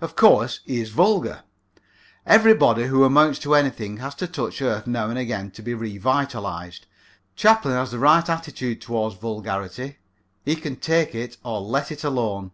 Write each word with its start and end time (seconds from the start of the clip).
Of 0.00 0.16
course, 0.16 0.58
he 0.64 0.80
is 0.80 0.90
vulgar. 0.90 1.44
Everybody 2.26 2.86
who 2.86 3.04
amounts 3.04 3.38
to 3.38 3.54
anything 3.54 3.98
has 3.98 4.16
to 4.16 4.26
touch 4.26 4.60
earth 4.60 4.88
now 4.88 5.08
and 5.08 5.16
again 5.16 5.52
to 5.52 5.62
be 5.62 5.74
revitalized. 5.74 6.86
Chaplin 7.36 7.74
has 7.74 7.92
the 7.92 8.00
right 8.00 8.28
attitude 8.28 8.80
toward 8.80 9.14
vulgarity. 9.20 9.98
He 10.44 10.56
can 10.56 10.74
take 10.74 11.14
it 11.14 11.36
or 11.44 11.60
let 11.60 11.92
it 11.92 12.02
alone. 12.02 12.50